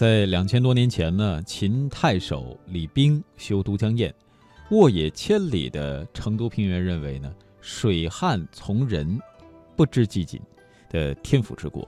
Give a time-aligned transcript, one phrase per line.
[0.00, 4.10] 在两千多年前呢，秦太守李冰修都江堰，
[4.70, 7.30] 沃野千里的成都平原认为呢，
[7.60, 9.20] 水旱从人，
[9.76, 10.40] 不知饥馑
[10.88, 11.86] 的天府之国。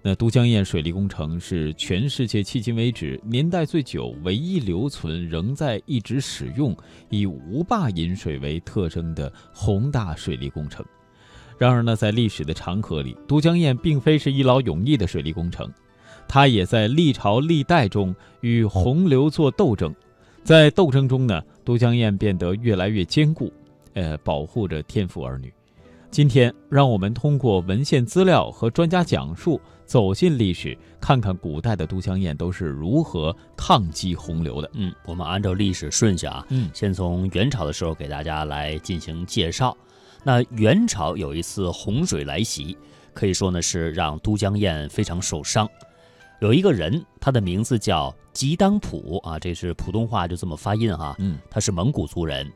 [0.00, 6.74] 那都江堰水利工程是全世界迄今为止年代最久、唯一留存、仍在一直使用、
[7.10, 10.82] 以无坝引水为特征的宏大水利工程。
[11.58, 15.70] 然而呢，在历史的长河里，都江堰并非是一劳永逸的水利工程，
[16.32, 19.94] 它也在历朝历代中与洪流做斗争。
[20.42, 23.52] 在斗争中呢，都江堰变得越来越坚固，
[23.92, 25.52] 呃，保护着天府儿女。
[26.10, 34.70] 今天，让我们通过文献资料和专家讲述，走进历史，看看古代的都江堰都是如何抗击洪流的。
[34.72, 39.76] 嗯，我们按照历史顺序啊，嗯，先从元朝的时候给大家来进行介绍。
[40.24, 42.74] 那元朝有一次洪水来袭，
[43.12, 45.68] 可以说呢是让都江堰非常受伤。
[46.42, 52.52] 有一个人，他的名字叫吉当普啊，这是普通话就这么发音哈，嗯，他是蒙古族人。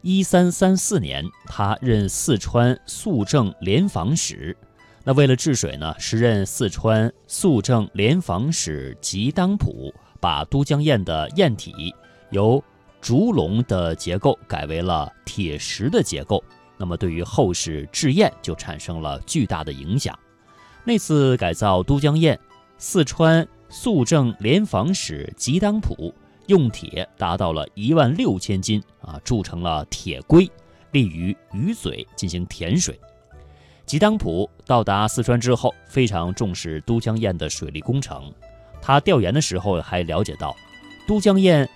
[0.00, 4.56] 一三三四年，他任四川肃政联防使。
[5.04, 11.94] 那为了治水呢，时任四川肃政联防使吉当普把都江堰的堰体
[12.30, 12.60] 由
[13.00, 16.42] 竹笼的结构改为了铁石的结构。
[16.76, 20.18] 那么对于后世治堰就产生了巨大的影响。
[20.82, 22.36] 那次改造都江堰，
[22.84, 26.12] 四川肃政联防使吉当普。
[26.48, 30.50] 用铁达到了一万六千斤啊，铸成了铁龟，
[30.90, 32.98] 利于鱼嘴进行填水。
[33.86, 38.34] 吉当普到达四川之后，非常重视都江堰的水利工程。
[38.80, 40.52] 他调研的时候还了解到，
[41.06, 41.66] 都江堰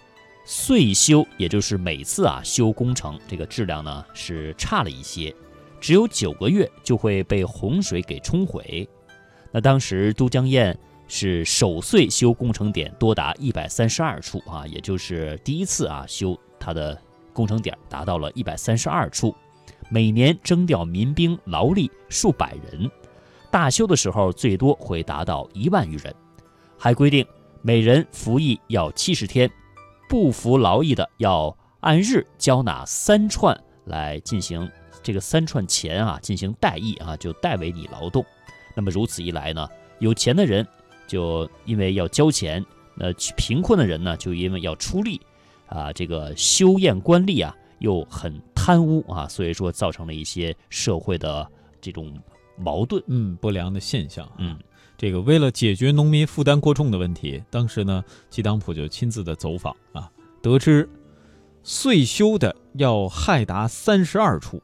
[0.44, 5.32] 岁修，也就是每次啊修工程，这个质量呢是差了一些，
[5.80, 8.88] 只有九个月就会被洪水给冲毁。
[9.52, 10.76] 那当时都江堰。
[11.08, 17.00] 是首岁修工程点多达一百三十二处啊，也就是第一次啊修它的
[17.32, 19.34] 工程点达到了一百三十二处，
[19.88, 22.90] 每年征调民兵劳力数百人，
[23.50, 26.14] 大修的时候最多会达到一万余人，
[26.76, 27.24] 还规定
[27.62, 29.48] 每人服役要七十天，
[30.08, 34.68] 不服劳役的要按日交纳三串来进行
[35.04, 38.26] 这个三串钱啊进行代役啊，就代为你劳动。
[38.74, 39.68] 那么如此一来呢，
[40.00, 40.66] 有钱的人。
[41.06, 45.20] 就因为要交钱，那贫困的人呢，就因为要出力，
[45.66, 51.46] 啊，这个修验官吏啊又很贪污啊，所以说造成了一些社会的
[51.80, 52.12] 这种
[52.56, 54.58] 矛盾，嗯，不良的现象，嗯，
[54.96, 60.88] 这个为了解决农民负担过重的问题，当时呢，吉当普就亲自的走访啊，得知
[61.62, 64.62] 岁修的要害达三十二处，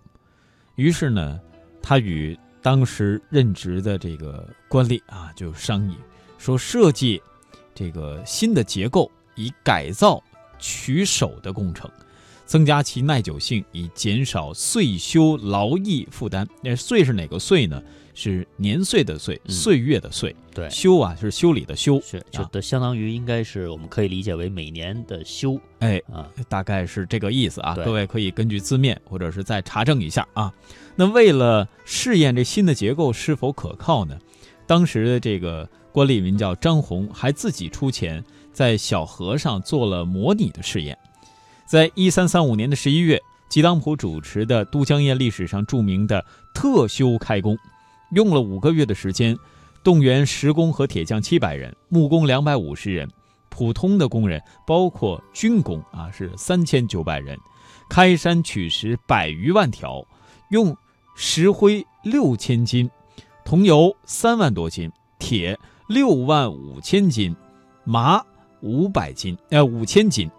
[0.77, 1.41] 于是呢，
[1.83, 5.97] 他与当时任职的这个官吏啊就商议。
[6.43, 7.23] 说设计
[7.73, 10.21] 这个新的结构，以改造
[10.59, 11.89] 取手的工程，
[12.45, 16.45] 增加其耐久性，以减少岁修劳役负担。
[16.61, 17.81] 那岁是哪个岁呢？
[18.13, 20.35] 是年岁的岁，岁月的岁。
[20.53, 25.57] 对，修啊是修理的修，是就的相当于应该是我们可以理解为每年的修。
[25.79, 27.77] 哎啊，大概是这个意思啊。
[27.77, 30.53] 各位可以根据字面或者是再查证一下啊。
[30.97, 34.19] 那为了试验这新的结构是否可靠呢？
[34.67, 35.69] 当时的这个。
[35.93, 40.97] 官吏名叫张宏，还自己出钱在小河上做了模拟的试验。
[41.67, 47.57] 在一三三五年的十一月，吉当普主持的都江堰历史上著名的特修开工，
[48.13, 49.37] 用了五个月的时间，
[49.85, 53.09] 动员石工和铁匠七百人，木工两百五十人，
[53.51, 57.39] 普通的工人包括军工啊是三千九百人，
[57.91, 60.03] 开山取石百余万条，
[60.51, 60.75] 用
[61.15, 62.91] 石灰六千斤，
[63.45, 65.59] 桐油三万多斤，铁。
[65.93, 67.37] 六万五千斤，
[67.85, 68.25] 麻
[68.63, 70.31] 五百斤，呃，五千斤，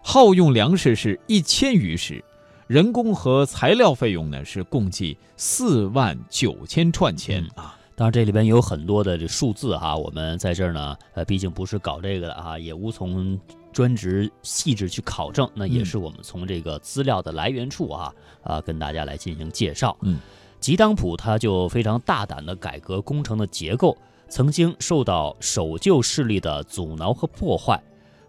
[0.00, 2.24] 耗用粮食是一千余石，
[2.68, 7.76] 人工和材料费用呢是共计四万九千串钱啊。
[7.96, 13.36] 当然，这里边有很多的这数字哈，我们在这儿呢，呃，毕竟不是搞这个的啊，也无从
[13.72, 15.50] 专职细致去考证。
[15.54, 18.14] 那也是我们从这个资料的来源处啊，
[18.44, 19.96] 啊，跟大家来进行介绍。
[20.02, 20.20] 嗯，
[20.60, 23.96] 吉当普他就非常大胆的改革工程的结构。
[24.34, 27.80] 曾经受到守旧势力的阻挠和破坏，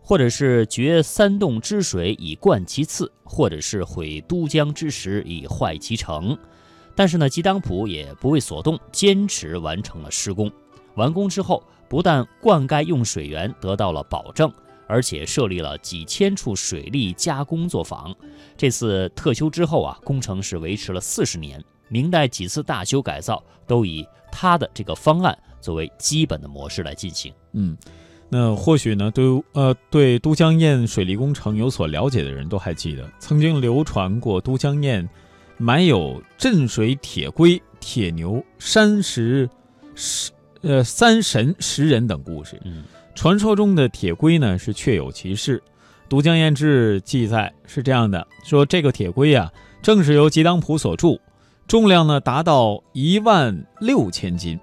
[0.04, 6.38] 或者是掘三洞之水以灌其次，或者是毁都江之石以坏其城。
[6.96, 10.52] 但是呢，吉当普也不为所动，坚持完成了施工。
[10.94, 14.54] 完工之后，不但灌溉用水源得到了保证，
[14.86, 18.16] 而且设立了几千处水利加工作坊。
[18.56, 21.60] 这次特修之后啊，工程是维持了四十年。
[21.88, 25.38] 明代几次大修改造都以他的这个方案。
[25.62, 27.76] 作为基本的模式来进行，嗯，
[28.30, 35.10] 那或许呢，对呃对都江堰水利工程有所了解的人都还记得，曾经流传过都江堰
[35.58, 39.50] 埋有镇水铁龟、铁牛、山石
[39.96, 40.31] 石
[40.62, 42.62] 呃三神石人等故事。
[42.64, 42.84] 嗯
[43.16, 45.58] 传说中的铁龟呢是确有其事，
[46.08, 51.20] 《都江堰志》记载是这样的：说这个铁龟啊，正是由吉当普所铸，
[51.68, 54.60] 重量呢达到一万六千斤。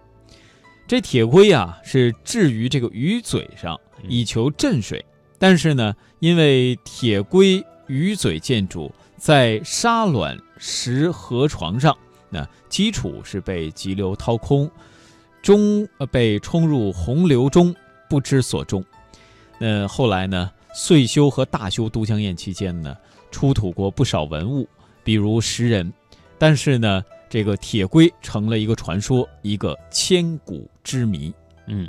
[0.87, 5.05] 这铁龟啊是置于这个鱼嘴上，以求镇水。
[5.39, 11.97] 但是呢，因为铁龟鱼嘴建筑在沙卵石河床上，
[12.31, 14.71] 那基础是被急流掏空，
[15.43, 17.75] 中呃被冲入洪流中。
[18.09, 18.85] 不知所终。
[19.59, 20.51] 那后来呢？
[20.75, 22.97] 岁修和大修都江堰期间呢，
[23.31, 24.67] 出土过不少文物，
[25.05, 25.93] 比如石人。
[26.43, 31.33] 但是呢，这个铁龟成了一个传说，一个千古之谜。
[31.69, 31.89] 嗯，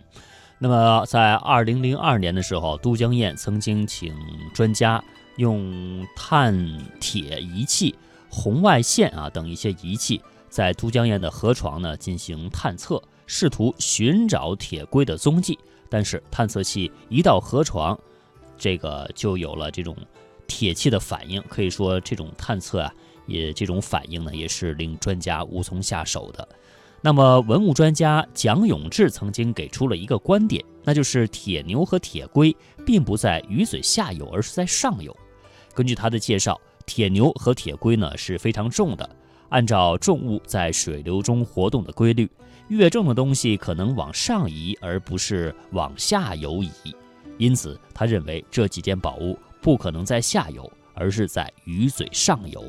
[0.59, 4.15] 那么在二零零二年的时候，都江堰曾经请
[4.53, 5.03] 专家
[5.37, 6.55] 用碳
[6.99, 7.95] 铁仪器、
[8.29, 15.57] 红外线啊等一些仪器，在都江堰的河床呢进行探测，试图寻找铁龟的踪迹。
[15.89, 17.99] 但是探测器一到河床，
[18.55, 19.97] 这个就有了这种
[20.45, 21.41] 铁器的反应。
[21.49, 22.93] 可以说，这种探测啊，
[23.25, 26.47] 也这种反应呢，也是令专家无从下手的。
[27.01, 32.55] 那么，文物专家蒋永志曾经给出了一个观点，那就是铁牛和铁龟
[32.85, 35.13] 并不在鱼嘴下游，而是在上游。
[35.73, 39.09] 根据他的介绍，铁牛和铁龟呢是非常重的，
[39.49, 42.29] 按照重物在水流中活动的规律。
[42.69, 46.95] 越重的东西可能往上移，而不是往下游移，
[47.37, 52.63] 因此他认为这几件宝物不可能在下游，而是在鱼嘴上游。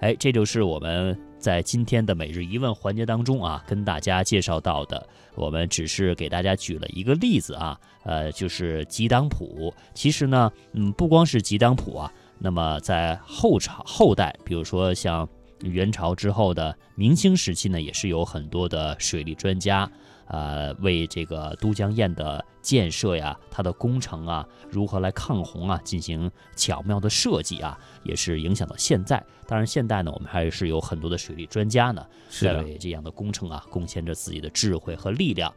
[0.00, 5.08] 哎，这就是我们在今天的每日一问环节当中啊，跟大家介绍到的。
[5.34, 9.72] 我们只是给大家举了一个例子啊，呃，就是吉当谱。
[9.94, 15.28] 其实呢，嗯，不光是吉当谱啊，那么在后朝后代，比如说像。
[15.62, 19.90] 元朝之后的明清时期呢，也是有很多的水利专家，
[20.26, 29.24] 呃，为这个都江堰的建设呀，它的工程啊，如何来抗洪啊，进行巧妙的设计啊，也是影响到现在。
[29.46, 35.54] 当然，现在呢，我们还是有很多的水利专家呢，在为这样的工程啊，贡献着自己的智慧和力量。